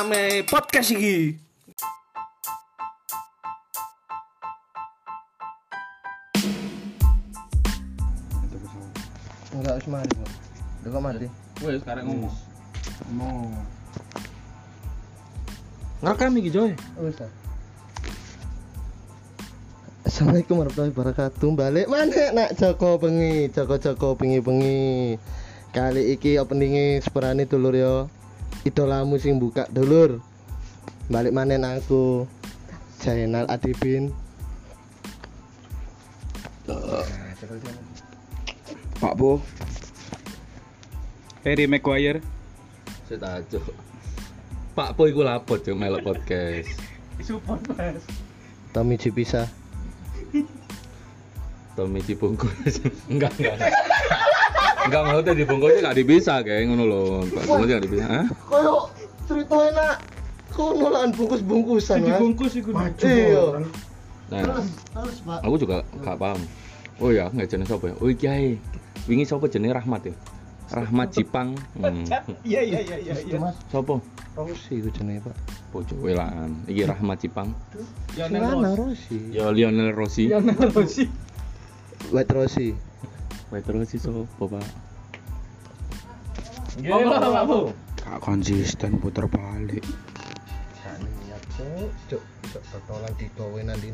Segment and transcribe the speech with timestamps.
[0.00, 1.36] Rame podcast iki.
[9.52, 10.30] Enggak harus mari, Pak.
[10.80, 11.28] Udah kok mati.
[11.60, 12.32] Wes sekarang ngomong.
[13.12, 13.52] Ngomong.
[16.00, 16.72] Ngerekam iki Joy.
[17.04, 17.20] Wes.
[17.20, 17.32] ah.
[20.08, 21.48] Assalamualaikum warahmatullahi wabarakatuh.
[21.52, 25.20] Balik mana nak Joko bengi, Joko Joko bengi bengi.
[25.76, 28.08] Kali iki openingnya seperani dulur yo.
[28.64, 30.20] Idolamu sing buka dulur.
[31.08, 32.28] Balik mana aku.
[33.00, 34.12] Zainal Adibin.
[39.00, 39.40] Pak Bo.
[41.40, 42.20] Harry Maguire
[43.08, 43.64] Saya tajuk.
[44.76, 46.68] Pak Po iku lapor cuk melok podcast.
[47.24, 48.04] support mas
[48.76, 49.48] Tommy Cipisa.
[51.74, 52.84] Tommy dibungkus.
[53.10, 53.56] enggak, enggak.
[54.86, 57.02] Enggak mau tuh dibungkusnya enggak dipisah kayak ngono lho.
[57.28, 58.08] Pak bungkusnya enggak dipisah.
[58.08, 58.26] Hah?
[58.48, 58.74] Koyo
[59.28, 59.96] cerita enak.
[60.50, 62.08] Kok nolan bungkus-bungkusan, Mas?
[62.18, 63.62] dibungkus iku Iya.
[64.30, 65.38] Nah, Terus, terus, Pak.
[65.46, 66.40] aku juga gak paham.
[67.00, 67.94] Oh ya, nggak jenis apa ya?
[67.98, 68.34] Oh iya,
[69.08, 70.14] wingi siapa jenis Rahmat ya?
[70.70, 71.58] Rahmat Jipang.
[71.74, 72.06] Hmm.
[72.46, 73.98] iya iya iya iya iya Mas, Sopo?
[74.38, 75.34] Rosi itu jenenge, Pak.
[75.74, 76.62] Bojo welaan.
[76.70, 77.50] Iki Rahmat Jipang.
[78.14, 79.18] Silana Rosi.
[79.34, 80.30] Ya Lionel Rossi.
[80.30, 81.04] Lionel Rossi
[82.14, 82.68] White Rosi.
[83.50, 84.62] Wait terus sih sopo, Pak?
[86.78, 89.82] Gila Pak Gak konsisten puter balik
[90.78, 91.90] Gak niat, Cuk.
[92.06, 92.22] Cuk,
[92.54, 93.90] cuk totolan nanti.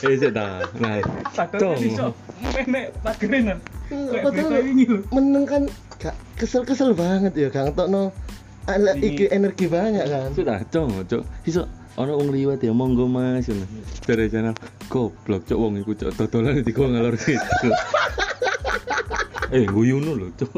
[0.00, 0.68] Eh, ta.
[0.76, 0.98] Nah,
[1.78, 2.12] iso
[2.52, 3.58] menek pagerenan
[3.90, 4.62] Kayak Padahal
[5.10, 5.62] meneng kan
[5.98, 8.12] gak kesel-kesel banget ya, Kang Tokno.
[8.68, 10.30] Ala iki energi banyak kan.
[10.36, 11.24] sudah, cok.
[11.48, 11.66] Iso
[11.98, 13.50] ono wong liwat ya monggo Mas.
[13.50, 13.66] Ngono.
[14.06, 14.54] Dari channel.
[14.86, 16.10] Goblok cok wong iku cok.
[16.14, 17.68] Dodolan di gua ngalor gitu.
[19.56, 20.52] eh, guyuno lho, cok.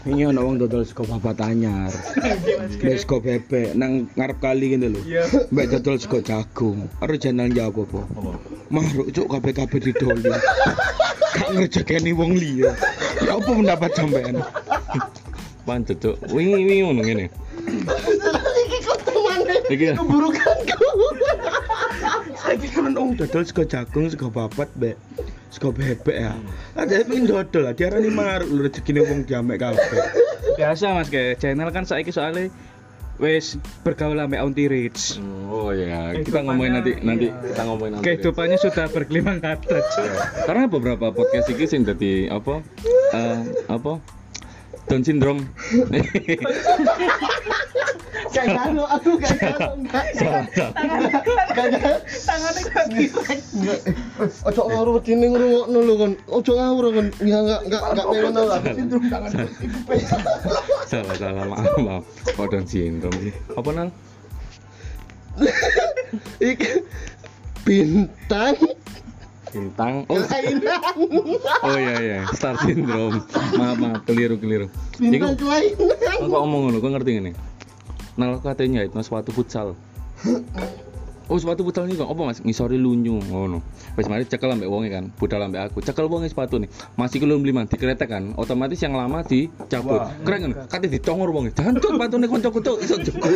[0.00, 1.92] Ini ada orang dodol sego papat anyar
[2.80, 5.00] Mbak sego bebek Nang ngarep kali gitu lho.
[5.04, 5.28] Iya.
[5.52, 6.88] Mbak dodol sego jagung.
[7.04, 8.00] Harus jangan jawab apa
[8.72, 10.32] Maruk cuk kabeh-kabeh didoli
[11.30, 12.72] Gak ngerjekeni wong liya.
[13.20, 14.40] Ya apa pendapat sampean?
[15.68, 16.16] Pancet, cok.
[16.32, 17.26] Wingi wingi ngono ngene.
[19.70, 20.86] Iki keburukanku.
[22.40, 24.96] Saya pikir orang dodol sego jagung sego papat Mbak
[25.52, 26.34] Sego bebek ya
[26.74, 30.00] Ada yang pengen dodol lah Diarani maruk lho rezekine wong diamek kabeh
[30.58, 32.48] Biasa mas kayak channel kan saiki soalnya
[33.20, 35.20] wes bergaul sama Auntie Rich
[35.52, 38.04] Oh ya, kita ngomongin nanti nanti kita ngomongin nanti.
[38.06, 39.78] Kehidupannya sudah bergelimang kata
[40.48, 42.64] Karena beberapa podcast iki sing dadi apa?
[43.12, 43.38] Eh,
[43.68, 44.00] apa?
[44.88, 45.46] Down syndrome.
[48.30, 49.34] Gak kalo aku gak
[49.74, 50.04] enggak.
[50.14, 50.44] salah.
[52.22, 53.80] Tangannya gak Enggak.
[54.46, 56.12] Ojo ngawur wedine ngrungokno lho kon.
[56.30, 57.06] Ojo ngawur kon.
[57.26, 58.60] Ya enggak enggak enggak pengen lah.
[58.70, 59.30] Sindrom tangan
[60.90, 62.04] salah, salah, maaf, maaf.
[62.34, 63.34] Kok Down syndrome sih?
[63.54, 63.88] Apa nang?
[66.50, 66.70] Iki
[67.62, 68.58] bintang
[69.50, 70.06] Bintang.
[70.06, 70.78] Oh, kelainan.
[71.66, 73.18] oh iya iya, star syndrome.
[73.58, 74.70] Maaf, maaf, keliru, keliru.
[74.94, 75.90] Bintang kelainan.
[75.98, 77.30] kok ngomong ngono, kok ngerti ngene?
[78.20, 79.72] Nang katanya itu sepatu futsal.
[81.30, 83.64] Oh sepatu futsal ini kok apa mas ngisori lunyu ngono.
[83.96, 85.80] Wes mari cekel ambek wonge kan, budal ambek aku.
[85.80, 86.68] Cekel wonge sepatu nih.
[87.00, 90.04] Masih belum beli mandi kretek kan, otomatis yang lama dicabut.
[90.20, 90.52] Keren kan?
[90.68, 91.56] Kate dicongor wonge.
[91.56, 93.32] Jangan cuk sepatune koncoku cuk iso jegur.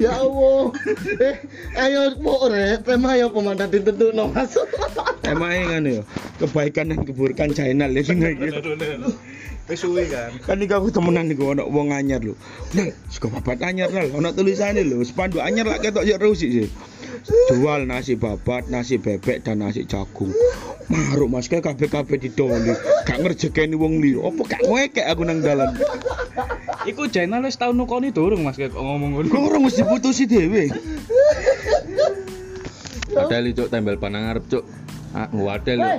[0.00, 0.72] Ya Allah.
[1.20, 1.36] Eh,
[1.76, 4.56] ayo mau rek, tema ayo pemandan ditentu no Mas.
[5.28, 6.00] Emang kan ya
[6.40, 8.48] Kebaikan dan keburukan channel ya sing iki.
[9.68, 12.32] Kesuwi kan kan iki aku temenan niku ono wong anyar lho.
[12.72, 16.68] Nang, sego papat anyar lah, ono tulisane lho, spanduk anyar lak ketok yo rusik sih.
[17.52, 20.32] Jual nasi babat, nasi bebek dan nasi jagung.
[20.88, 22.72] Maruk Mas kayak kabeh-kabeh didoli.
[23.06, 24.26] Gak ngerjekeni wong liya.
[24.26, 25.70] Apa gak ngekek aku nang dalan.
[26.88, 30.72] Iku channel wis tau nukoni durung mas kayak ngomong ngono Kok ora mesti putusi dhewe.
[33.10, 34.64] Padahal cuk tembel panang ngarep cuk.
[35.12, 35.78] Ah, ngwadel.
[35.82, 35.90] lho.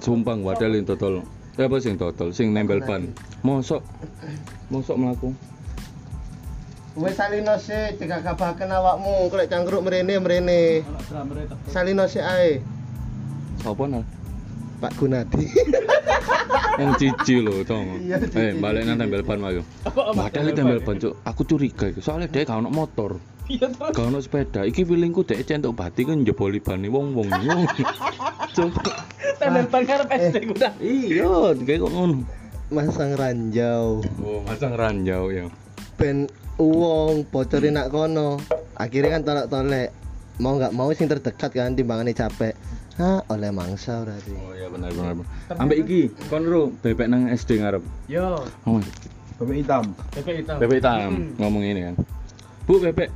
[0.00, 1.26] Sumpah ngwadel yang totol.
[1.58, 2.32] Eh apa sing totol?
[2.32, 3.12] Sing nembel ban.
[3.44, 3.82] Mosok.
[4.72, 5.30] Mosok mlaku.
[6.96, 10.80] Wes salino sih, cekak kabahaken awakmu, klek cangkruk mrene mrene.
[11.68, 12.64] Salino sih ae.
[13.60, 14.06] Sopo nal?
[14.76, 15.48] Pak Gunadi
[16.76, 18.04] Yang cici lho, tong.
[18.04, 18.20] Iya.
[18.36, 19.64] Eh, balik nang tembel ban wae.
[19.84, 22.00] Padahal tembel ban cuk, aku curiga iku.
[22.04, 23.16] Soalnya dia gak ono motor.
[23.46, 23.94] Iya terus.
[23.94, 24.60] Gak ono sepeda.
[24.66, 27.30] Iki feelingku dek centuk bati kan njeboli bane wong-wong.
[28.56, 28.82] Coba.
[29.40, 30.72] Tembel ban karep SD ku dah.
[30.80, 32.18] Iya, kayak kok ngono.
[32.66, 35.46] masang ranjau Oh, masang ranjau ya.
[35.94, 36.26] ben
[36.58, 38.42] uang bocorin nak kono
[38.74, 39.94] akhirnya kan tolak tolek
[40.36, 42.52] mau nggak mau sing terdekat kan timbangannya capek
[42.96, 45.20] Hah, oleh mangsa berarti Oh iya benar benar.
[45.60, 46.00] Ambek iki,
[46.32, 47.84] kon ro bebek nang SD ngarep.
[48.08, 48.80] Yo, Oh,
[49.36, 49.92] Bebek hitam.
[50.16, 50.56] bebek hitam.
[50.56, 51.94] bebek hitam ngomong ini kan.
[52.64, 53.12] Bu bebek.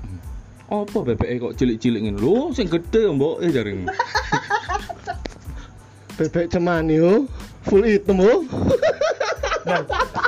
[0.69, 2.21] Apa bebek kok cilik-cilik ngene?
[2.21, 3.89] Lho, sing gede mbok eh jaring.
[6.21, 7.25] bebek cuman yo
[7.65, 8.45] full hitam oh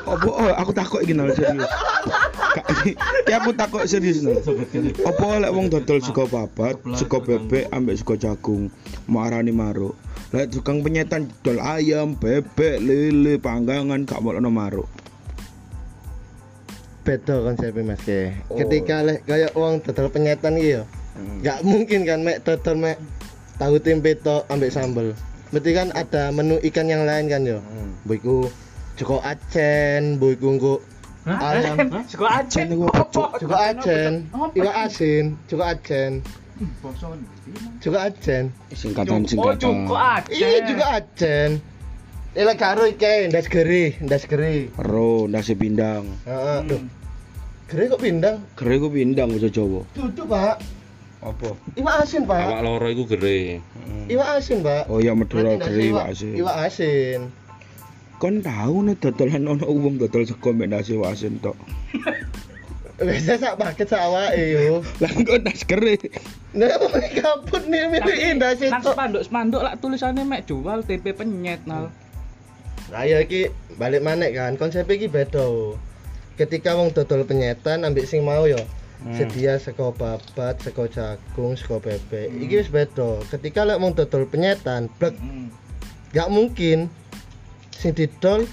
[0.02, 1.68] Apa oh, aku takut iki nol serius.
[2.72, 4.40] Iki aku takut serius nol.
[5.04, 8.72] Apa lek wong dodol sego babat, sego bebek ambek sego jagung,
[9.04, 9.92] marani maruk.
[10.32, 14.88] Lek tukang penyetan dodol ayam, bebek, lele, panggangan gak mau maruk.
[17.02, 18.30] beda konsepnya mas ke
[18.62, 20.86] ketika lek kayak uang total penyetan gitu
[21.42, 22.96] nggak mungkin kan mek total mek
[23.58, 25.10] tahu tempe to ambek sambel
[25.50, 27.58] berarti kan ada menu ikan yang lain kan yo
[28.06, 28.46] boiku
[28.94, 30.74] cukup acen boiku nggo
[31.26, 33.28] ayam Sego acen Acen iku apa, Cuk?
[33.38, 34.12] cukup acen
[34.52, 36.10] iwak asin cukup acen
[37.78, 39.58] cukup acen Singkatan Oh, singkatan.
[39.58, 40.34] cukup acen.
[40.34, 41.50] iya juga acen
[42.32, 44.72] Ini karo iki ndas geri, ndas geri.
[44.80, 46.08] Ro, nasi pindang.
[46.24, 46.80] Heeh, duh.
[47.68, 48.40] Geri kok pindang?
[48.56, 49.84] Kere ku pindang bahasa Jawa.
[49.92, 50.56] Duduk, Pak.
[51.20, 51.52] Apa?
[51.76, 52.40] Iwak asin, Pak.
[52.48, 53.60] Awak loro iku gere.
[54.08, 54.88] Iwak asin, Pak.
[54.88, 56.32] Oh iya Madura iwak- iwak asin.
[56.32, 57.20] Iwak asin.
[58.22, 61.58] Kon tahu nih dodolan ono wong dodol sego mbek nasi asin tok.
[63.02, 64.78] Biasa sak paket sak awake yo.
[65.02, 65.98] Lah kok nasi kere.
[66.54, 66.70] Nah,
[67.18, 68.70] kaput nih milih indah sih.
[68.70, 71.90] Nang spanduk spanduk lah tulisannya mek jual tempe penyet nal.
[72.94, 74.54] Nah, ya iki balik maneh kan.
[74.54, 75.74] Konsep iki beda.
[76.38, 78.62] Ketika wong dodol penyetan ambek sing mau yo
[79.18, 82.30] sedia sego babat, sego jagung, sego bebek.
[82.38, 83.18] Iki wis beda.
[83.34, 85.18] Ketika lek wong dodol penyetan, blek
[86.14, 86.86] gak mungkin
[87.82, 88.46] sing didol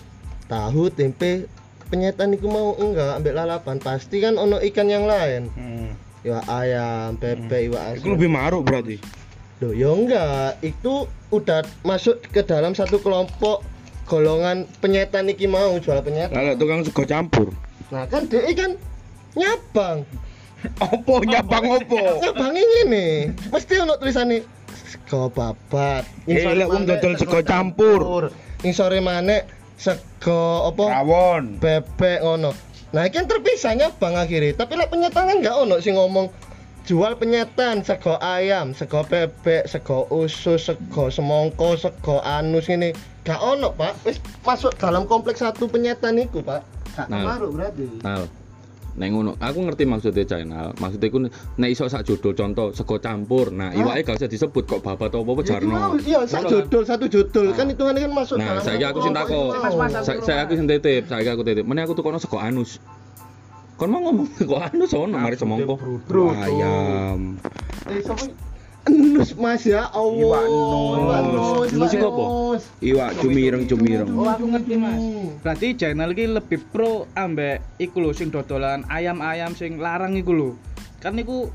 [0.50, 1.46] tahu tempe.
[1.90, 3.78] Penyetan iku mau enggak ambek lalapan.
[3.82, 5.50] Pasti kan ono ikan yang lain.
[6.26, 8.98] Iwak ayam bebek iwak Iku asin lebih maruk berarti.
[9.62, 10.62] Loh, ya enggak.
[10.62, 13.66] Itu udah masuk ke dalam satu kelompok
[14.06, 16.34] golongan penyetan iki mau jual penyetan.
[16.34, 17.50] Lah lek tukang sego campur.
[17.90, 18.78] nah kan dia kan
[19.34, 20.06] nyabang.
[20.94, 22.22] Opo nyabang opo?
[22.22, 24.46] nyabang ini mesti ono tulisannya
[24.78, 26.06] sego babat.
[26.30, 28.30] Eh, lek wong dodol sego campur.
[28.30, 29.48] ing sore maneh
[29.80, 31.58] sego apa Rawon.
[31.64, 32.52] bebek ngono.
[32.90, 34.58] Nah, iki kan terpisah nyabang akhirnya.
[34.58, 36.28] Tapi lek penyetan kan enggak ono sing ngomong
[36.90, 42.92] jual penyetan sego ayam, sego bebek, sego usus, sego semongko, sego anus ini.
[43.24, 43.94] Gak ono, Pak.
[44.10, 46.66] Wis masuk dalam kompleks satu penyetan iku, Pak.
[46.98, 47.38] Gak Nah.
[47.38, 47.86] ngaruh berarti.
[48.02, 48.26] Nal.
[48.90, 50.74] Nek ngono, aku ngerti maksudnya channel.
[50.76, 53.48] Maksudnya ku nek iso sak judul contoh sego campur.
[53.50, 53.80] Nah, Hah?
[53.80, 55.76] iwake gak usah disebut kok babat apa apa itu jarno.
[56.00, 57.46] Iya, satu judul, satu judul.
[57.54, 59.50] Kan hitungannya kan masuk Nah, saiki satu aku sing kelompok takok.
[59.70, 61.64] itu mas, Sa- Saya aku sing titip, saiki aku titip.
[61.64, 62.82] Meneh aku tukono sego anus.
[63.76, 65.76] Kon mau ngomong sego anus ono mari semongko.
[66.36, 67.40] Ayam.
[68.88, 70.44] Enus Mas ya Allah.
[70.48, 71.70] Iwak nus.
[71.76, 71.92] Nus.
[71.92, 72.26] Iku iwak apa?
[72.80, 74.10] Iwak cumireng cumireng.
[74.16, 75.02] Oh aku ngerti mas.
[75.44, 80.50] Berarti channel iki lebih pro ambek iku lho sing dodolan ayam-ayam sing larang iku lho.
[81.04, 81.52] Kan iku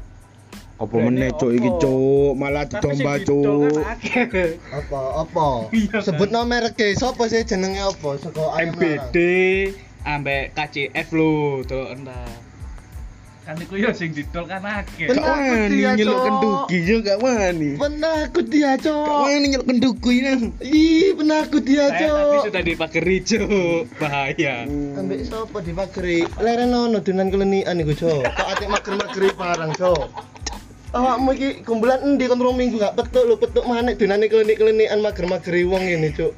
[0.74, 3.78] Apa meneh cuk iki cuk, malah didomba cuk.
[3.78, 4.58] akeh.
[4.74, 5.22] Apa?
[5.22, 5.70] Apa?
[5.70, 6.02] Iya?
[6.02, 8.18] Sebut nomor ke sapa sih jenenge apa?
[8.18, 9.16] Saka ayam MBD
[10.02, 12.26] ambek KCF lho, tuh entah.
[13.44, 15.12] Kan iku yo sing didol kan akeh.
[15.12, 17.76] Gak wani nyeluk kenduki yo gak wani.
[17.76, 19.20] Penakut dia, Gak Cok.
[19.28, 20.16] wani nyeluk kenduki.
[20.64, 22.44] Ih, penakut dia, Saya tadi Cok.
[22.48, 23.84] sudah dipageri, Cuk.
[24.00, 24.64] Bahaya.
[24.96, 26.24] Ambek sapa di pageri?
[26.40, 28.22] Leren ono dunan kelenian iku, Cok.
[28.24, 30.04] Kok atik mager-mageri parang, Cok.
[30.96, 35.68] Awakmu iki kumpulan endi kon rong minggu gak petuk lho, petuk maneh dunane klenik-klenikan mager-mageri
[35.68, 36.32] wong ini, Cuk.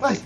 [0.00, 0.24] Mas,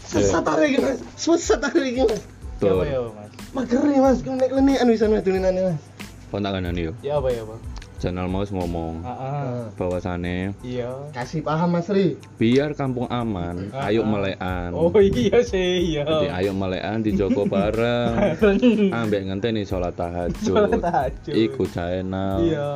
[0.00, 0.96] sesat hari iki, Mas.
[1.12, 2.24] Sesat hari iki, Mas.
[2.56, 2.82] Tuh.
[2.82, 3.30] Ya Mas?
[3.52, 5.80] Mageri, Mas, klenik-klenikan wisan Mas dunane, Mas.
[6.28, 6.92] Kon tak kandhani yo.
[7.00, 7.58] Ya apa ya, Pak?
[7.96, 9.72] Channel mau ngomong Heeh.
[9.72, 10.92] bahwasane Iya.
[11.16, 12.20] Kasih paham, Mas Ri.
[12.36, 14.06] biar kampung aman, Ah, ayo ah.
[14.06, 14.68] melekan.
[14.76, 16.04] Oh iya sih, iya.
[16.04, 18.36] Jadi ayo melekan di Joko bareng.
[18.92, 20.36] Ambek ngenteni sholat tahajud.
[20.44, 21.32] Sholat tahajud.
[21.32, 22.36] Iku channel.
[22.44, 22.68] Iya.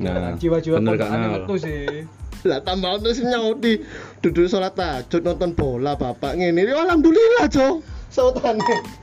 [0.00, 2.08] Nah, jiwa-jiwa bener kan, metu sih.
[2.42, 3.84] Lah tambah terus nyauti
[4.24, 6.64] duduk sholat tahajud nonton bola bapak ngene.
[6.64, 7.76] Ya, Alhamdulillah, Cok.
[8.08, 9.01] Sautane.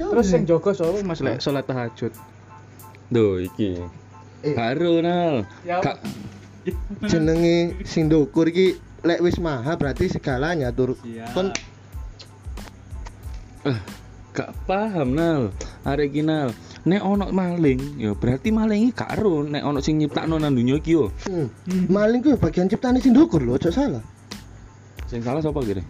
[0.00, 2.12] Terus yang jogo soal Mas lek salat tahajud.
[3.12, 3.76] Duh iki.
[4.40, 4.54] Eh.
[5.04, 5.44] Nal.
[5.68, 6.00] Ya, Kak
[7.08, 10.96] jenenge sing ndukur iki lek wis maha berarti segalanya tur.
[11.36, 11.52] Kon
[13.60, 13.76] Eh,
[14.32, 15.52] gak paham nal.
[15.84, 16.56] Arek iki nal.
[16.88, 19.44] Nek ono maling ya berarti maling iki gak ero.
[19.44, 21.12] Nek ono sing nyiptakno nang donya iki yo.
[21.28, 21.52] Hmm.
[21.92, 24.00] maling ku bagian ciptane sing ndukur lho ojo salah.
[25.12, 25.84] Sing salah sapa kira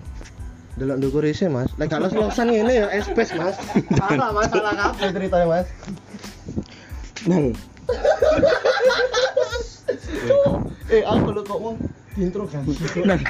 [0.78, 1.70] delok ndukur isi mas.
[1.80, 3.56] Lek kalau losan ngene ya espes mas.
[3.96, 5.66] Salah mas salah kabeh ceritanya mas.
[7.26, 7.52] Nal,
[10.88, 11.74] eh aku lho kok mau
[12.14, 12.72] diinterogasi.
[13.02, 13.20] Nal.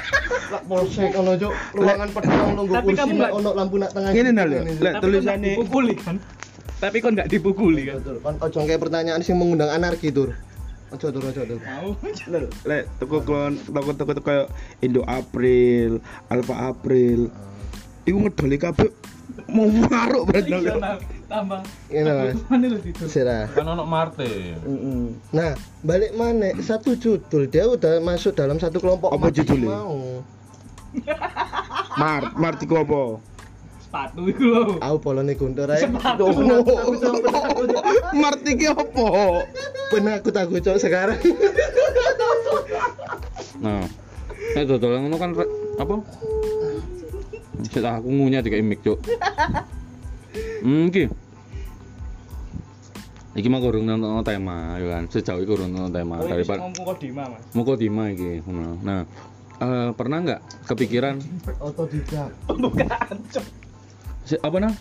[0.51, 1.53] lak polsek ono cuk.
[1.73, 4.49] Ruangan pedang nunggu Tapi kursi kamu nek ono lampu nak tengah Ngene nal.
[4.77, 6.15] Lek tulisane dipukuli kan?
[6.81, 7.95] Tapi kon nggak dipukuli kan?
[8.01, 8.35] Betul kan.
[8.41, 10.33] Ojo kayak pertanyaan sing mengundang anarki tur
[10.91, 11.89] ojo tur ojo tur mau
[12.27, 14.47] Nal, lek toko klon toko toko toko kayak
[14.79, 17.31] Indo April, Alpha April.
[18.03, 18.89] Iku ngedoli kabeh
[19.47, 20.51] mau maruk berarti.
[20.51, 20.99] Iya,
[21.31, 22.39] tambah Ngene, Mas.
[22.51, 23.47] mana lo itu Sirah.
[23.55, 24.27] kan ono Marte.
[25.31, 29.79] Nah, balik mana satu judul dia udah masuk dalam satu kelompok Apa judulnya?
[32.01, 33.01] Mart, Mart iku apa?
[33.91, 35.83] Sepatu itu lo Aku polone guntur ae.
[35.83, 36.31] Sepatu.
[38.15, 39.05] Mart iki apa?
[39.91, 41.19] Penakut aku cok sekarang.
[43.61, 43.85] nah
[44.57, 46.01] nek dodolan ngono kan re- apa
[47.61, 48.97] Sik aku ngunyah dikai mic cuk
[50.65, 51.05] hmm iki
[53.37, 56.59] iki mah kurang nonton tema ya kan sejauh ini kurang nonton tema oh ini daripada
[56.65, 58.81] ngomong kodima mas Muko Dima iki ngono.
[58.81, 59.05] Nah,
[59.61, 61.15] eh, pernah nggak kepikiran
[61.61, 62.33] Otodidak.
[62.49, 63.70] pembukaan cok si,
[64.41, 64.73] apa nang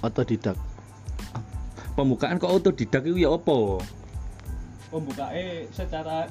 [0.00, 0.56] Otodidak.
[1.92, 3.84] pembukaan kok autodidak itu ya apa?
[4.90, 6.26] pembukaannya secara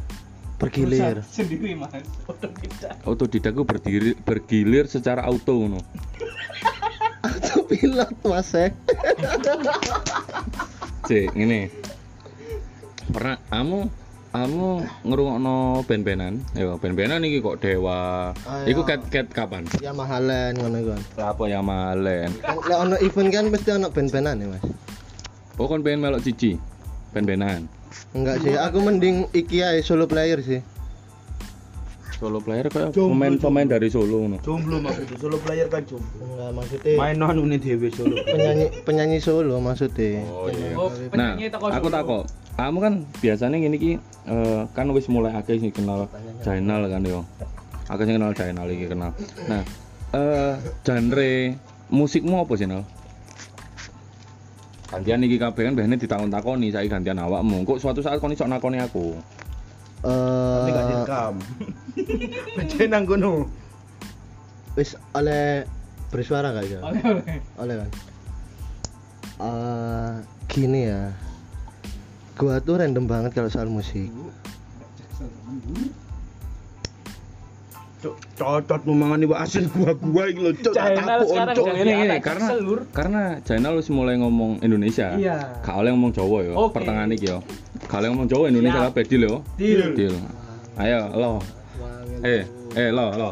[0.60, 1.24] Bergilir.
[1.24, 1.94] sendiri mas
[2.28, 5.80] otodidak Autodidak itu berdiri bergilir secara auto ngono.
[7.24, 8.72] Autopilot Mas eh.
[11.08, 11.72] Cek, ngene.
[13.10, 13.88] Pernah kamu
[14.30, 16.38] kamu ngrungokno band-bandan?
[16.54, 18.30] Ya, band-bandan iki kok Dewa.
[18.46, 18.90] Ah, Iku iya.
[18.96, 19.66] ket ket kapan?
[19.82, 21.02] Ya mahalan ngono kan.
[21.18, 22.30] Apa ya malen?
[22.46, 24.64] Kan Lek ono event kan mesti ono band-bandan ya, Mas.
[25.58, 26.62] Oh kon pengen melok cici.
[27.10, 27.66] Band-bandan.
[28.14, 30.62] Enggak sih, aku mending iki ae solo player sih.
[32.20, 34.38] Solo player kayak Jomblo, pemain-pemain dari Solo ngono.
[34.44, 36.20] Jomblo maksudnya, solo player kan jomblo.
[36.20, 38.14] Enggak maksudnya Main anu nih dhewe solo.
[38.28, 40.22] penyanyi penyanyi solo maksudnya.
[40.28, 40.76] Oh iya.
[40.76, 41.40] oh Nah,
[41.72, 42.20] aku Solo.
[42.60, 43.92] Kamu kan biasanya gini ki
[44.28, 46.12] eh, kan wis mulai akeh sing kenal
[46.44, 47.24] Jainal kan yo.
[47.88, 49.16] Akeh sing kenal Jainal iki kenal.
[49.48, 49.64] Nah,
[50.12, 51.56] eh genre
[51.88, 52.84] musikmu apa sih, Nal?
[54.92, 57.64] Gantian iki kabeh kan biasanya ditakon-takoni saiki gantian awakmu.
[57.64, 59.16] Kok suatu saat kon iso nakoni aku.
[60.04, 61.34] Tapi gak Eh direkam.
[62.60, 63.34] Baca nang kono.
[64.76, 65.64] wis oleh
[66.12, 66.80] bersuara gak ya?
[66.84, 67.24] oleh oleh
[67.56, 67.90] Oleh kan.
[69.48, 70.14] Eh
[70.52, 71.29] gini ya.
[72.40, 74.08] Gua tuh random banget kalau soal musik.
[78.40, 81.66] Cocot memangani wa asin iki lho, tak Jainal tapuk, sekarang cok.
[81.68, 85.20] jadi Ini, ini, karena- selur Karena Jainal wis mulai ngomong Indonesia.
[85.20, 85.60] Iya.
[85.60, 86.54] Gak oleh ngomong Jawa yo.
[86.56, 86.80] Oke.
[86.80, 87.44] Pertengahan iki yo.
[87.92, 89.36] Gak oleh ngomong Jawa Indonesia kabeh deal yo.
[89.60, 90.16] deal Deal.
[90.80, 91.44] Ayo, lo.
[92.24, 92.48] Eh,
[92.80, 93.30] eh lo, lo.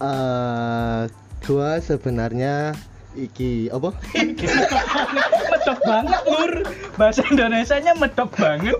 [0.00, 1.04] Eh
[1.44, 2.72] gua sebenarnya
[3.12, 3.92] iki apa?
[5.60, 6.52] medok banget lur
[6.96, 8.76] bahasa Indonesianya medok banget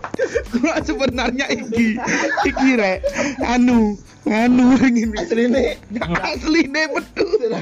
[0.57, 2.01] Gua sebenarnya iki
[2.49, 3.05] iki rek
[3.45, 5.17] anu anu ngene.
[5.21, 7.53] Asline Asline betul.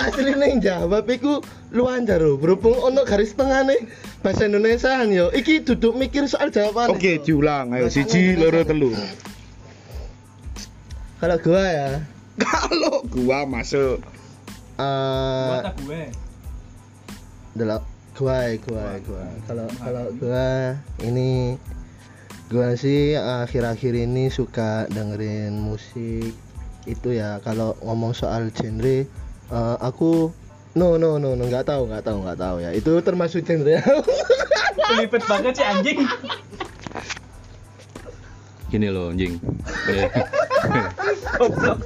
[0.00, 2.40] asline jawab iku luanjar lho.
[2.40, 3.84] Berhubung ono garis tengah nih
[4.20, 5.28] bahasa Indonesia yo.
[5.32, 6.92] Iki duduk mikir soal jawaban.
[6.92, 7.72] Oke, diulang.
[7.72, 8.92] Ayo siji, loro, telu.
[11.18, 11.90] Kalau gua ya
[12.34, 14.02] Kalau gua masuk
[14.74, 16.02] eh kata gue
[17.54, 17.82] delok
[18.14, 19.26] gua gua gua.
[19.50, 21.58] Kalau kalau gua ini
[22.46, 26.30] gua sih akhir-akhir ini suka dengerin musik
[26.86, 27.42] itu ya.
[27.42, 29.06] Kalau ngomong soal genre
[29.50, 30.30] eh, aku
[30.78, 32.70] no no no no nggak tahu nggak tahu nggak tahu ya.
[32.70, 33.82] Itu termasuk genre
[34.78, 35.98] pelipet banget sih anjing.
[38.70, 39.38] Gini loh, anjing.
[39.90, 40.10] Eh.
[41.38, 41.78] goblok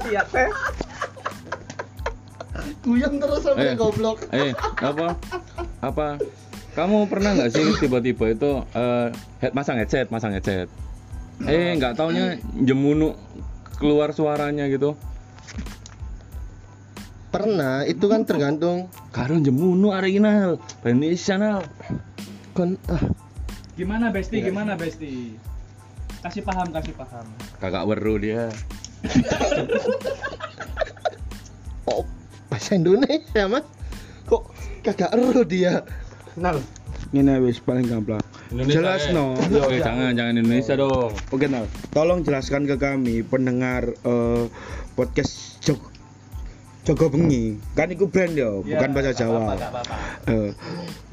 [2.88, 3.76] Guyang terus sampai Eh.
[3.76, 4.25] goblok.
[4.33, 5.12] eh, apa?
[5.85, 6.16] Apa?
[6.73, 9.12] Kamu pernah nggak sih tiba-tiba itu eh,
[9.45, 10.73] head masang headset, masang headset.
[11.45, 13.12] Eh, nggak taunya jemunu
[13.76, 14.97] keluar suaranya gitu.
[17.28, 20.57] Pernah, itu kan tergantung Karo jemunu original,
[21.37, 21.61] nal.
[22.57, 23.04] kon ah
[23.78, 25.38] gimana besti gimana besti
[26.25, 27.23] kasih paham kasih paham
[27.62, 28.50] Kakak weru dia.
[32.59, 33.62] bahasa Indonesia mas
[34.27, 34.50] kok
[34.83, 35.87] kagak ero dia
[36.35, 36.59] Nal.
[37.15, 38.19] Ngene wis paling gampang.
[38.50, 39.15] Jelas eh.
[39.15, 39.38] no.
[39.38, 41.15] Oke, jangan jangan Indonesia dong.
[41.31, 44.50] Oke Nal, tolong jelaskan ke kami pendengar eh,
[44.99, 45.79] podcast Jog
[46.83, 47.62] Jogo Bengi.
[47.79, 49.55] Kan itu brand ya, bukan bahasa Jawa.
[50.27, 50.50] Eh,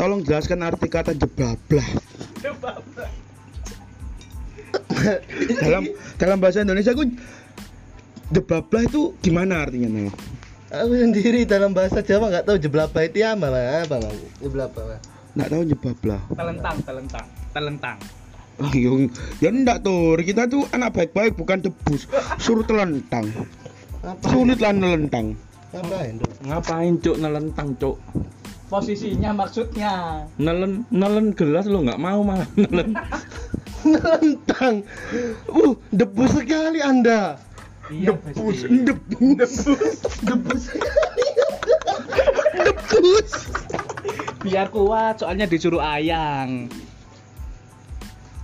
[0.02, 1.86] tolong jelaskan arti kata jebablah.
[5.62, 7.06] dalam dalam bahasa Indonesia ku
[8.34, 10.10] jebablah itu gimana artinya Nal?
[10.74, 14.10] Aku sendiri dalam bahasa Jawa nggak tahu jeblapa itu apa lah, apa lah,
[14.42, 15.00] jeblapa lah.
[15.38, 16.22] Nggak tahu jebablah.
[16.34, 17.98] Telentang, telentang, telentang.
[18.56, 19.12] Ah, yo,
[19.44, 22.08] ya enggak tuh, kita tuh anak baik-baik bukan debus,
[22.40, 23.28] suruh telentang,
[24.00, 24.26] Apa?
[24.32, 25.36] sulit lah nelentang.
[25.76, 26.32] Ngapain tuh?
[26.48, 28.00] Ngapain cuk nelentang cuk?
[28.72, 30.24] Posisinya maksudnya.
[30.40, 32.96] Nelen nelen gelas lo nggak mau malah nelen.
[33.86, 34.82] Nelentang.
[35.46, 37.38] Uh, debu sekali Anda.
[37.86, 39.54] Iya, Debus, debus,
[40.26, 41.28] Debu sekali.
[42.66, 43.32] debus.
[44.42, 46.70] Biar kuat, soalnya disuruh ayang.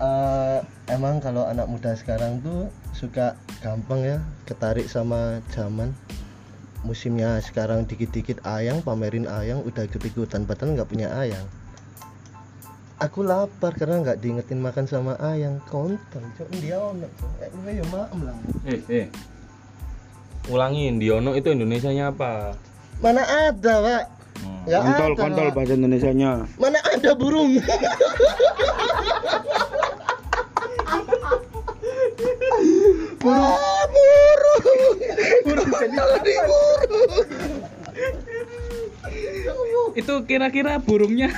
[0.01, 4.17] Eh, emang kalau anak muda sekarang tuh suka gampang ya
[4.50, 5.93] ketarik sama zaman
[6.81, 11.45] musimnya sekarang dikit-dikit ayang pamerin ayang udah ikut-ikutan padahal nggak punya ayang
[12.98, 17.71] aku lapar karena nggak diingetin makan sama ayang kontol cok dia ono cok eh gue
[17.77, 19.05] ya maem lah Eh, eh.
[20.48, 22.57] Ulangin, Diono itu Indonesianya apa?
[23.01, 24.03] mana ada pak
[24.41, 24.65] Hmm.
[24.65, 25.53] Nggak Kontol, ada, kontol Pak.
[25.53, 26.31] bahasa Indonesianya.
[26.57, 27.62] mana ada burung
[33.21, 34.63] burung ah, burung
[35.45, 37.27] burung jadi burung
[39.91, 41.29] Itu kira-kira burungnya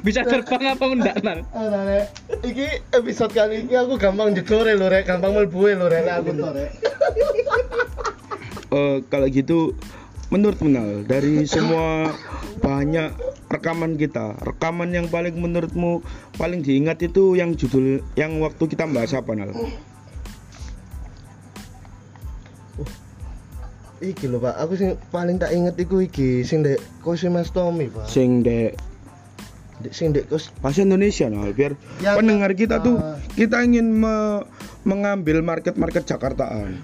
[0.00, 1.18] bisa terbang apa enggak?
[1.50, 2.06] Ah, Rek.
[2.46, 6.46] Iki episode kali ini aku gampang jedore lho rek, gampang mlebu lho rek aku to
[6.48, 6.70] rek.
[8.68, 9.72] Eh, kalau gitu,
[10.28, 12.12] menurut Menal dari semua
[12.60, 13.16] banyak
[13.48, 16.04] rekaman kita, rekaman yang paling menurutmu
[16.36, 19.56] paling diingat itu yang judul yang waktu kita bahas apa Nal?
[23.98, 27.90] Iki lho Pak, aku sing paling tak inget iku iki sing dek kos Mas Tommy,
[27.90, 28.06] Pak.
[28.06, 28.78] Sing dek
[29.78, 33.18] Dek sing dek kos bahasa Indonesia Nal, biar Ya, pendengar kita tuh ah.
[33.34, 34.46] kita ingin me-
[34.86, 36.78] mengambil market-market Jakartaan.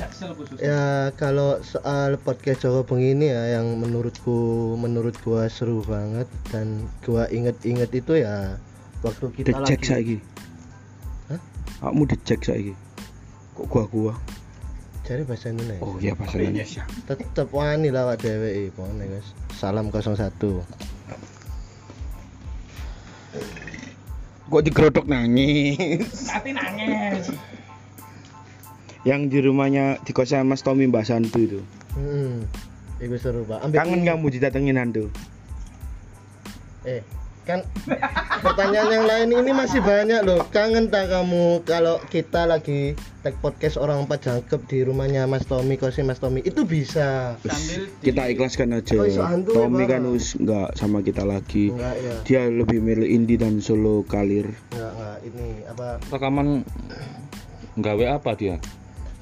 [0.00, 0.56] Jaksel khusus.
[0.56, 7.28] ya kalau soal podcast Jawa Bengi ya yang menurutku menurut gua seru banget dan gua
[7.28, 8.56] inget-inget itu ya
[9.04, 10.16] waktu kita Dicek lagi saiki.
[11.28, 11.40] Hah?
[11.84, 12.72] Kamu dicek saiki.
[13.52, 14.14] Kok gua gua?
[15.10, 15.82] cari bahasa Indonesia.
[15.82, 16.86] Oh iya bahasa Indonesia.
[17.10, 19.28] Tetep wani lah awak dhewe pokoknya guys.
[19.58, 20.30] Salam 01.
[24.50, 26.30] Kok digerodok nangis?
[26.30, 27.26] Tapi nangis.
[29.02, 31.60] Yang di rumahnya di kosan Mas Tommy Mbak Santu itu.
[31.94, 32.44] Hmm.
[33.00, 33.64] Iku seru, Pak.
[33.64, 35.08] Ambek Kangen kamu didatengin Hantu?
[36.80, 37.00] Eh,
[37.44, 37.64] kan
[38.40, 40.44] pertanyaan yang lain ini masih banyak loh.
[40.48, 45.76] Kangen tak kamu kalau kita lagi tag podcast orang empat jangkep di rumahnya Mas Tommy,
[45.76, 47.40] kosi Mas Tommy itu bisa.
[47.40, 48.96] Sambil di- Kita ikhlaskan aja.
[48.96, 51.72] Oh, ya, Tommy kan us nggak sama kita lagi.
[51.72, 52.14] Enggak ya.
[52.24, 54.52] Dia lebih milih indie dan solo kalir.
[54.72, 55.18] Enggak, enggak.
[55.24, 55.86] Ini apa?
[56.12, 56.46] Rekaman
[57.76, 58.56] nggawe apa dia?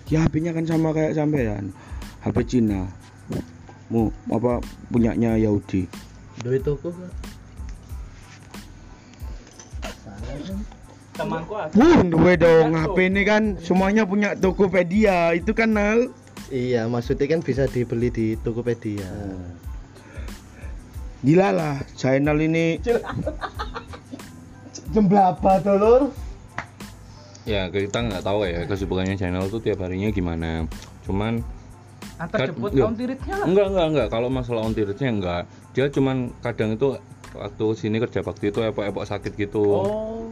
[0.08, 1.72] Ya HP-nya kan sama kayak sampean.
[2.24, 2.88] HP Cina.
[3.92, 5.88] Mu apa punyanya Yahudi.
[6.40, 7.12] Duit toko Kak.
[11.18, 11.74] temanku ada.
[11.74, 15.34] Wuh, duwe dong HP ini kan semuanya punya Tokopedia.
[15.34, 16.14] Itu kan Nal.
[16.48, 19.10] Iya, maksudnya kan bisa dibeli di Tokopedia.
[21.18, 22.78] Gila lah, channel ini
[24.94, 26.14] Jam berapa dulur?
[27.48, 30.68] Ya kita nggak tahu ya kesibukannya channel tuh tiap harinya gimana.
[31.08, 31.40] Cuman
[32.20, 33.46] Antar jemput on tiritnya lah.
[33.46, 35.42] enggak enggak enggak kalau masalah on tiritnya enggak.
[35.72, 37.00] Dia cuman kadang itu
[37.32, 39.64] waktu sini kerja bakti itu epok-epok sakit gitu.
[39.64, 40.28] Oh.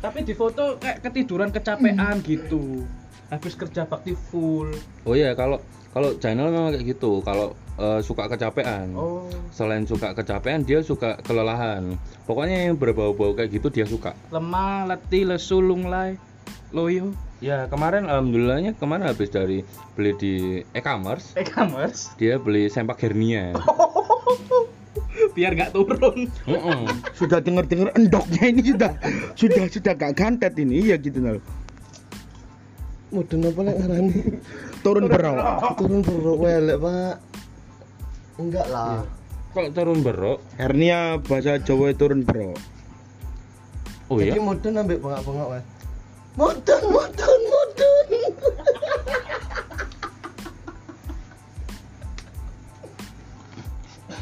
[0.00, 2.88] Tapi di foto kayak ketiduran kecapean gitu.
[3.28, 4.72] Habis kerja bakti full.
[5.04, 5.60] Oh iya kalau
[5.92, 7.20] kalau channel memang kayak gitu.
[7.20, 8.94] Kalau eh, suka kecapean.
[8.94, 9.26] Oh.
[9.50, 11.98] Selain suka kecapean dia suka kelelahan.
[12.24, 14.14] Pokoknya yang berbau-bau kayak gitu dia suka.
[14.30, 16.16] Lemah, letih, lesu, lunglai,
[16.74, 17.14] loyo.
[17.44, 19.60] Ya kemarin alhamdulillahnya kemarin habis dari
[19.92, 20.34] beli di
[20.72, 22.16] e-commerce E-commerce.
[22.16, 23.52] dia beli sempak hernia.
[25.36, 26.30] Biar nggak turun.
[26.48, 26.88] Mm-mm.
[27.18, 28.92] sudah denger-denger endoknya ini sudah
[29.36, 31.38] sudah sudah gak gantet ini iya gitu Nal.
[33.12, 34.16] Mudun apa lek ngarani?
[34.82, 35.34] Turun berau.
[35.78, 37.14] Turun perut welek, Pak.
[38.34, 39.06] Enggak lah.
[39.54, 40.42] Kok turun berok?
[40.58, 42.54] Hernia bahasa Jawa turun berau.
[44.10, 44.42] Oh Jadi ya.
[44.42, 45.62] mudun ambek bengak-bengak wae.
[46.34, 48.08] Mudun, mudun, mudun.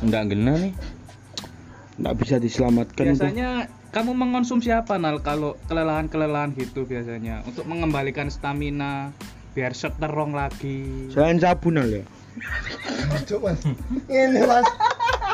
[0.02, 0.74] Enggak gena nih.
[1.92, 9.12] nggak bisa diselamatkan Biasanya kamu mengkonsumsi apa Nal kalau kelelahan-kelelahan gitu biasanya untuk mengembalikan stamina
[9.52, 11.12] biar shot terong lagi.
[11.12, 12.04] selain sabun Nal ya
[13.22, 13.60] Cuk mas.
[14.06, 14.66] Ini mas.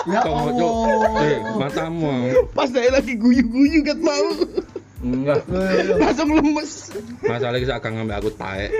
[0.05, 0.73] Ya Cok, cok.
[1.19, 1.57] Eh, Allah.
[1.59, 2.13] matamu.
[2.51, 4.27] pas saya lagi guyu-guyu kan mau
[4.99, 5.47] Enggak.
[5.95, 6.91] langsung lemes
[7.23, 8.71] Masalah iki sak kang ngambil aku taek.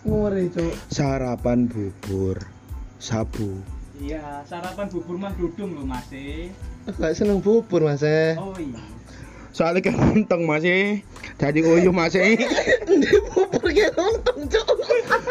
[0.00, 0.72] Ngeri cuk.
[0.88, 2.38] sarapan bubur
[2.96, 3.60] sabu
[3.98, 6.54] Iya, sarapan bubur mah dudung loh masih.
[6.86, 8.32] Aku gak seneng bubur mas eh.
[8.34, 8.78] Oh iya.
[9.50, 11.02] soalnya kan lontong masih
[11.34, 12.38] jadi uyuh masih
[12.86, 14.66] Ini bubur kayak lontong cuk.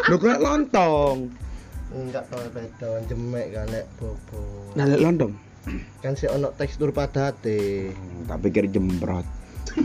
[0.06, 1.18] lu kan lontong
[1.88, 4.76] Enggak kalau beda jemek kan lek bubur.
[4.76, 5.34] nah lek lontong
[6.00, 7.92] Kan si ono tekstur padate.
[8.24, 9.28] tak pikir jembrot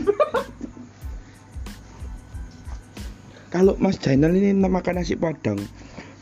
[3.53, 5.59] kalau Mas Jainal ini makan nasi padang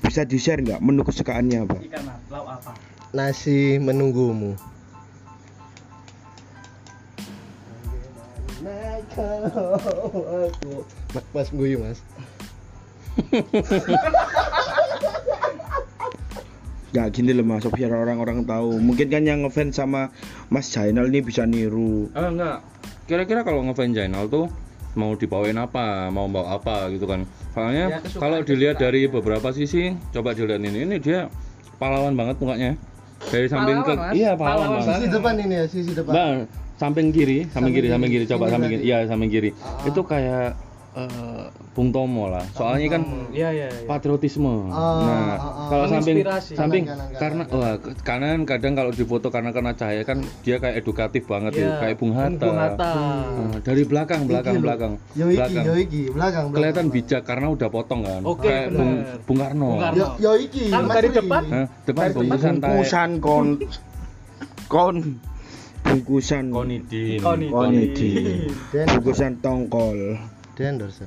[0.02, 2.72] bisa di share nggak menu kesukaannya apa Ikan mas, lauk apa?
[3.12, 4.56] Nasi menunggumu.
[8.64, 9.04] Mas,
[11.36, 12.00] mas guyu mas.
[16.92, 18.76] Ya gini loh mas, biar orang-orang tahu.
[18.78, 20.12] Mungkin kan yang ngefans sama
[20.48, 22.12] Mas Jainal ini bisa niru.
[22.12, 22.60] Ah enggak.
[23.06, 24.52] Kira-kira kalau ngefans channel tuh
[24.92, 27.24] mau dibawain apa, mau bawa apa gitu kan.
[27.50, 28.92] Soalnya Ya, kesukaan, kalau dilihat kesukaan.
[28.92, 31.32] dari beberapa sisi, coba dilihat ini, ini dia
[31.78, 32.76] pahlawan banget mukanya.
[33.22, 34.12] Dari samping ke Mas.
[34.12, 35.00] iya Pahlawan pahlawan banget.
[35.00, 36.12] Sisi depan ini ya, sisi depan.
[36.12, 36.36] Bang,
[36.76, 38.20] samping kiri, samping Samping kiri, samping kiri.
[38.20, 38.84] kiri, coba samping kiri.
[38.84, 39.50] Iya, samping kiri.
[39.56, 39.88] Ah.
[39.88, 40.48] Itu kayak
[40.96, 42.44] eh, Bung Tomo lah.
[42.52, 43.02] Soalnya kan
[43.32, 43.68] Iya iya.
[43.72, 43.88] iya.
[43.88, 44.68] patriotisme.
[44.68, 45.70] Ah, nah, ah, ah.
[45.72, 47.60] kalau samping samping Kanan, kanan, karena kanan.
[47.60, 47.74] wah
[48.04, 51.96] kanan kadang kalau difoto karena kena cahaya kan dia kayak edukatif banget Iya, tuh, kayak
[51.96, 52.44] Bung Hatta.
[52.44, 52.92] Bung Hatta.
[52.92, 54.94] Ah, dari belakang, belakang, Iki belakang.
[55.16, 55.64] Yo iki, belakang.
[55.64, 56.46] yo iki, belakang.
[56.52, 56.96] Kelihatan belakang.
[57.08, 58.22] bijak karena udah potong kan.
[58.28, 58.80] Oke, kayak bener.
[58.80, 58.92] Bung,
[59.24, 59.70] Bung Karno.
[59.72, 59.98] Bung Karno.
[60.00, 60.64] Yo, yo iki.
[60.68, 61.44] Kan dari depan.
[61.48, 61.66] Hah?
[61.88, 62.54] depan Dari bungkusan.
[62.60, 63.48] Bungkusan kon
[64.68, 64.96] kon
[65.82, 67.20] bungkusan Konidin.
[67.24, 68.52] Konidin.
[68.72, 70.20] bungkusan tongkol.
[70.58, 71.06] Den endorse.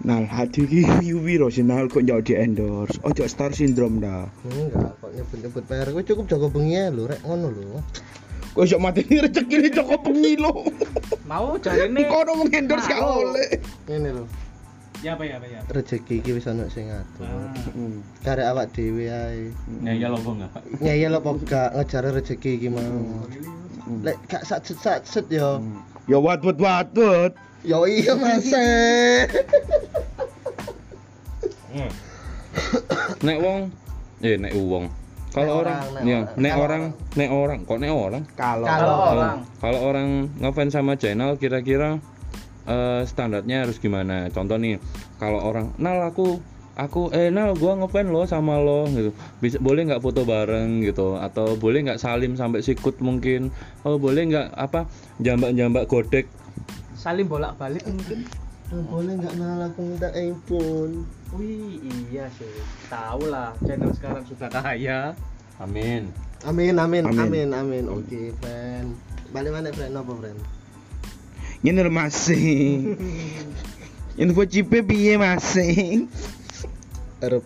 [0.00, 0.80] Nal hati ki
[1.12, 2.96] Yuwiro sih Nal kok jauh di endorse.
[3.04, 4.24] Ojo star syndrome dah.
[4.48, 7.84] Enggak, kok nyebut-nyebut merek Kowe cukup jago bengi ae lho, rek ngono lho.
[8.56, 10.64] Kok iso mati ini rezeki ini Joko bengi lo.
[11.28, 12.04] Mau cari nih.
[12.08, 13.28] Kok ono endorse gak Mau.
[13.28, 13.50] oleh.
[13.86, 14.24] Ngene lho.
[15.00, 15.60] Ya apa ya apa ya.
[15.68, 17.24] Rezeki iki wis ono sing ngatur.
[17.24, 17.52] Ah.
[17.72, 18.00] Hmm.
[18.24, 19.48] Karek awak dhewe ae.
[19.84, 20.50] Ya iya logo enggak?
[20.80, 22.80] Nyayel apa gak ngejar rezeki iki mau.
[22.80, 24.00] Hmm.
[24.00, 25.60] Lek gak satset satset yo.
[26.08, 27.32] Ya wat wat wat wat.
[27.60, 28.48] Yo iya Mas.
[28.52, 29.28] eh.
[33.20, 33.60] Nek wong
[34.24, 34.86] eh nek wong.
[35.30, 36.34] Kalau orang, orang, nek orang.
[36.42, 36.82] nek orang,
[37.14, 38.22] nek orang, kok nek orang?
[38.34, 39.38] Kalau Kalau orang.
[39.62, 40.08] Kalau orang
[40.42, 42.02] ngefans sama channel kira-kira
[42.66, 44.26] eh, standarnya harus gimana?
[44.34, 44.82] Contoh nih,
[45.22, 46.42] kalau orang, "Nal aku
[46.78, 49.10] aku eh Nal gua ngefans lo sama lo gitu.
[49.42, 53.50] Bisa boleh nggak foto bareng gitu atau boleh nggak salim sampai sikut mungkin.
[53.82, 54.86] Oh, boleh nggak apa
[55.18, 56.26] jambak-jambak godek.
[56.94, 58.28] Salim bolak-balik mungkin.
[58.70, 61.02] Eh, Boleh nggak nal aku minta iPhone?
[61.34, 62.46] Wih, iya sih.
[62.86, 65.10] Tahu lah, channel sekarang sudah kaya.
[65.58, 66.06] Amin.
[66.46, 67.20] Amin amin Amin.
[67.20, 67.84] amin amin.
[67.90, 68.94] Oke, friend.
[69.34, 70.38] Balik mana friend apa friend?
[71.66, 72.96] Ini masih.
[74.22, 76.06] Info cipe piye masih?
[77.20, 77.44] Arep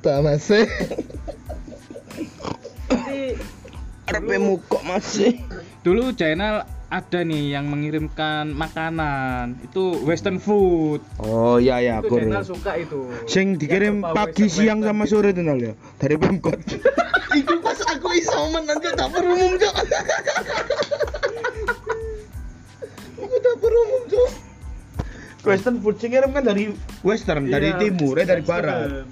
[0.00, 0.50] ta Mas.
[0.50, 0.66] eh.
[2.88, 3.38] Tapi
[4.04, 5.40] Arepe mukok masih.
[5.80, 9.56] dulu channel ada nih yang mengirimkan makanan.
[9.62, 11.00] Itu western food.
[11.16, 12.16] Oh iya ya itu aku.
[12.20, 13.00] channel suka itu.
[13.24, 15.72] Sing dikirim pagi, western- siang sama sore tuh Nal ya.
[15.96, 16.58] Dari Pemkot.
[17.38, 19.74] Iku pas aku isoman nanti dapur umum, Cok.
[23.16, 24.30] Aku dapur umum, Cok.
[25.44, 26.72] Western food sing kirim kan dari
[27.04, 29.04] western, dari Iya, timur, eh dari barat.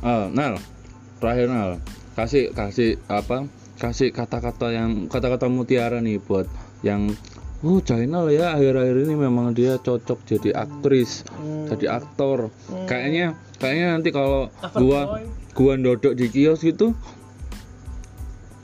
[0.00, 0.56] Ah, Nal.
[1.20, 1.70] Terakhir Nal.
[2.16, 3.44] Kasih kasih apa?
[3.76, 6.48] Kasih kata-kata yang kata-kata mutiara nih buat
[6.80, 7.12] yang
[7.60, 11.28] Oh, channel ya akhir-akhir ini memang dia cocok jadi aktris,
[11.68, 12.48] jadi aktor.
[12.88, 15.20] Kayaknya kayaknya nanti kalau gua
[15.52, 16.96] gua ndodok di kios gitu,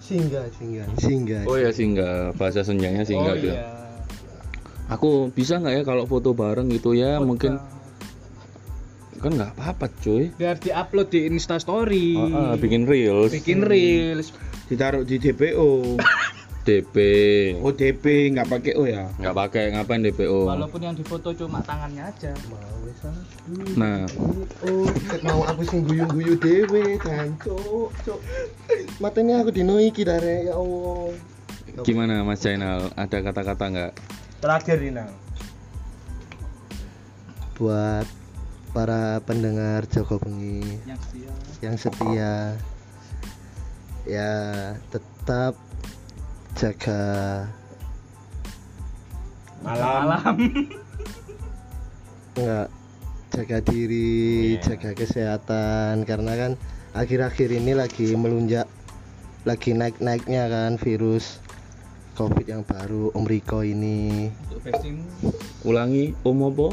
[0.00, 1.42] Singgah, singgah, singgah.
[1.44, 3.52] oh ya singgah bahasa senjanya singgah oh, gitu.
[3.52, 3.85] iya.
[4.86, 7.58] Aku bisa nggak ya kalau foto bareng gitu ya mungkin
[9.16, 10.28] kan nggak apa-apa cuy.
[10.36, 12.14] biar diupload di Insta Story.
[12.14, 14.30] Ah, ah, bikin reels, bikin reels.
[14.68, 15.96] Ditaruh di DPO.
[16.66, 16.96] DP,
[17.62, 19.06] Oh DP nggak pakai O ya.
[19.22, 20.50] nggak pakai ngapain DPO.
[20.50, 22.34] Walaupun yang difoto cuma tangannya aja.
[23.06, 23.14] Ah.
[23.78, 24.02] Nah,
[24.66, 24.90] Oh,
[25.22, 27.94] mau aku sing guyu-guyu dhewe kan, Cok.
[28.02, 28.18] Cok.
[28.98, 31.14] Matanya aku dino iki dare, ya Allah.
[31.86, 32.90] gimana Mas Jainal?
[32.98, 33.92] Ada kata-kata nggak?
[34.36, 35.10] Terakhir ini Nal.
[37.56, 38.04] Buat
[38.76, 41.32] para pendengar Joko Bengi Yang setia.
[41.64, 42.34] yang setia
[44.04, 44.32] ya
[44.92, 45.56] tetap
[46.52, 47.02] jaga
[49.64, 50.36] Malam.
[52.36, 52.68] enggak
[53.32, 56.52] jaga diri, jaga kesehatan karena kan
[56.92, 58.68] akhir-akhir ini lagi melunjak
[59.48, 61.40] lagi naik-naiknya kan virus
[62.16, 64.64] Covid yang baru Om Riko ini Untuk.
[65.68, 66.72] Ulangi om apa?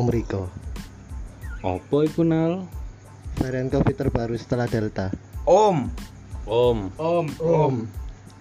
[0.00, 0.48] Om Riko
[1.60, 2.64] Apa iku nal?
[3.36, 5.12] varian Covid terbaru setelah Delta
[5.44, 5.92] Om.
[6.48, 6.78] Om.
[6.96, 7.26] Om.
[7.36, 7.74] Om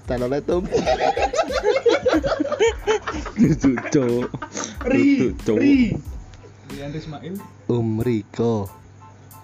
[0.07, 0.63] Telolet Om
[3.39, 4.27] Lucu cok.
[4.87, 5.31] Ri.
[5.31, 5.53] Lucu.
[5.55, 5.95] Ri.
[6.71, 7.35] Rian Ismail.
[7.67, 8.71] Om Riko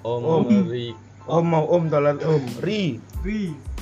[0.08, 0.24] Om.
[0.24, 0.44] Om.
[0.72, 0.96] Ri.
[1.28, 2.44] Om mau om tolan om.
[2.64, 3.02] Ri.
[3.26, 3.75] Ri.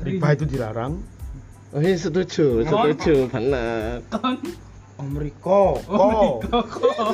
[0.00, 1.00] Riba itu dilarang.
[1.70, 4.02] Oh iya setuju, setuju, benar.
[4.10, 4.42] Kon.
[4.98, 5.78] Om Riko.
[5.78, 5.96] Ko.
[5.96, 6.10] Om
[6.42, 6.58] Riko.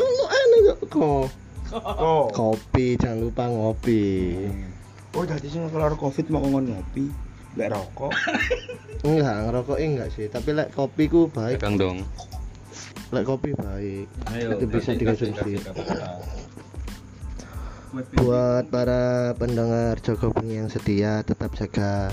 [0.01, 1.25] Lu enak kok kok.
[1.66, 2.16] Ko.
[2.33, 4.35] Kopi, jangan lupa ngopi.
[5.12, 7.11] Oh, jadi sing kelar Covid mau ngon ngopi.
[7.57, 8.12] Lek rokok.
[9.07, 12.03] Enggak, ngerokok enggak sih, tapi lek kopi ku baik, Kang dong.
[13.14, 14.07] lek kopi baik.
[14.35, 14.57] Ayo.
[14.57, 15.62] Itu bisa dikonsumsi.
[18.18, 22.11] Buat para pendengar Joko Bengi yang setia, tetap jaga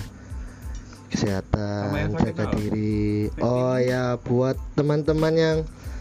[1.13, 3.29] kesehatan, jaga diri.
[3.37, 5.57] Oh ya, buat teman-teman yang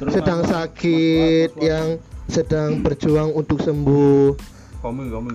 [0.09, 2.01] sedang sakit, yang
[2.33, 4.33] sedang berjuang untuk sembuh,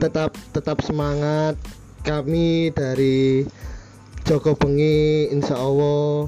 [0.02, 1.54] tetap tetap semangat.
[2.02, 3.44] Kami dari
[4.26, 6.24] Joko Bengi, Insya Allah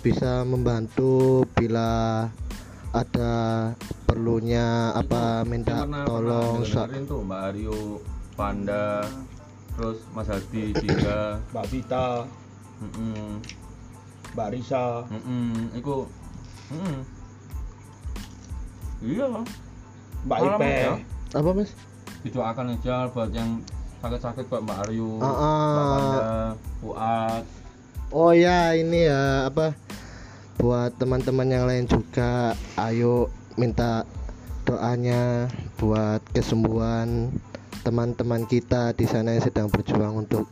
[0.00, 2.24] bisa membantu bila
[2.90, 3.34] ada
[4.06, 4.94] perlunya.
[4.94, 7.78] Apa minta tolong dengerin tuh Mbak Aryo,
[8.34, 9.06] Panda,
[9.74, 12.26] terus Mas Hadi, Jika, Mbak Vita,
[12.80, 13.32] mm
[14.32, 15.04] Mbak Risa.
[15.10, 16.06] mm iku,
[16.72, 16.98] mm
[19.00, 19.26] iya,
[20.24, 20.72] Mbak Malam Ipe.
[20.76, 20.94] ya.
[21.36, 21.70] apa mas?
[22.20, 23.64] didoakan aja buat yang
[24.00, 25.88] sakit-sakit buat Mbak Aryo, Ah, Mbak ah.
[25.92, 26.20] Panda,
[26.80, 27.42] Fuad,
[28.10, 29.72] Oh ya ini ya apa
[30.58, 34.04] buat teman-teman yang lain juga ayo minta
[34.68, 35.48] doanya
[35.80, 37.32] buat kesembuhan
[37.80, 40.44] teman-teman kita di sana yang sedang berjuang untuk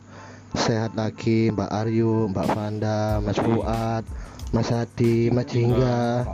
[0.57, 4.03] sehat lagi Mbak Aryu, Mbak Vanda, Mas Fuad,
[4.49, 6.25] Mas Hadi, Mas Jingga.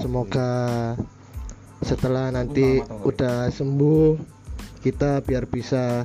[0.00, 0.52] Semoga
[1.82, 4.16] setelah nanti udah sembuh
[4.82, 6.02] kita biar bisa.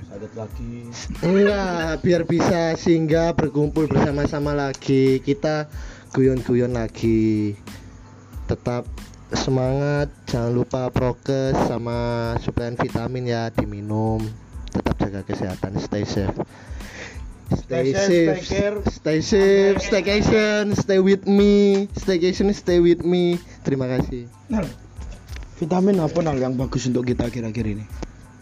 [1.25, 5.17] Enggak, biar bisa singgah berkumpul bersama-sama lagi.
[5.23, 5.65] Kita
[6.13, 7.57] guyon-guyon lagi.
[8.45, 8.85] Tetap
[9.33, 14.21] semangat, jangan lupa prokes sama suplemen vitamin ya diminum.
[14.69, 16.37] Tetap jaga kesehatan, stay safe.
[17.47, 23.39] Stay Stay safe, safe, stay safe, staycation, stay with me, staycation, stay with me.
[23.63, 24.27] Terima kasih.
[24.51, 24.67] Nal.
[25.55, 27.87] Vitamin apa nal yang bagus untuk kita akhir-akhir ini?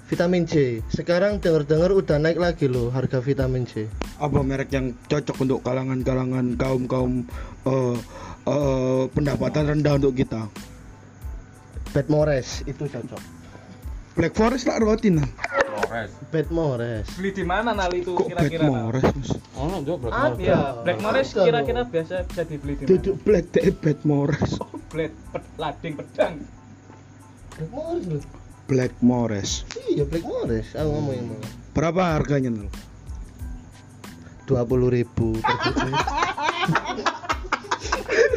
[0.10, 0.82] Vitamin C.
[0.90, 3.86] Sekarang dengar-dengar udah naik lagi loh harga vitamin C.
[4.18, 7.26] Apa merek yang cocok untuk kalangan-kalangan kaum-kaum
[7.66, 7.98] eh,
[8.50, 10.50] eh, pendapatan rendah untuk kita?
[11.94, 13.35] Bedmores itu cocok.
[14.16, 15.30] Black Forest tak rutin Nal.
[15.76, 16.12] Flores.
[16.30, 17.06] Bedmores.
[17.14, 18.64] Beli di mana nal itu Kok Black kira-kira?
[18.66, 18.88] Nal?
[18.90, 19.30] Forest mas?
[19.54, 20.00] Oh, no, Black.
[20.10, 20.40] Forest.
[20.40, 22.90] Iya, Blackmores Ada kira-kira biasa bisa dibeli di mana?
[22.90, 24.54] Duduk Black deh Black Forest.
[24.58, 26.34] Oh, blade, ped- lading pedang.
[27.54, 28.22] Bedmores loh.
[28.66, 29.54] Black Forest.
[29.86, 30.68] Iya Bedmores.
[30.74, 31.40] Aku ngomongin mau.
[31.76, 32.68] Berapa harganya nal?
[34.46, 35.92] Dua puluh ribu per biji.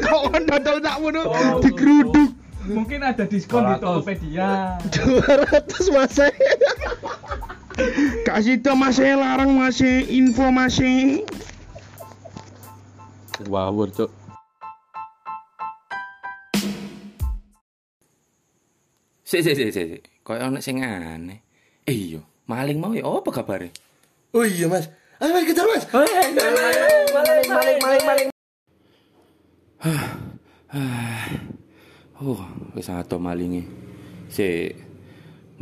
[0.01, 2.31] Kau nonton tak mau Oh, digeruduk.
[2.69, 3.83] Mungkin ada diskon di 200.
[3.83, 4.49] Tokopedia.
[4.93, 6.33] Dua ratus masih.
[8.29, 11.25] Kasih tau masih larang masih info masih.
[13.49, 14.11] Wawur, Cok.
[19.29, 20.03] Sik, sik, sik, sik.
[20.25, 21.45] Kayak ono sing aneh.
[21.89, 23.73] Eh, iya, maling mau ya apa kabare?
[24.37, 24.89] Oh iya mas.
[25.21, 25.85] Ayo mas kejar mas.
[32.19, 32.43] Oh,
[32.75, 33.63] wis ato malinge.
[34.27, 34.75] Sik.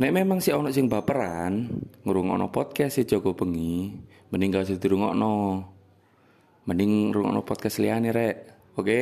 [0.01, 1.69] Nek memang si ono sing baperan,
[2.01, 3.93] ngrungokno podcast si Joko Bengi,
[4.33, 5.61] mending gak usah dirungokno.
[6.65, 8.37] Mending ngrungokno podcast liyane rek.
[8.73, 9.01] Oke?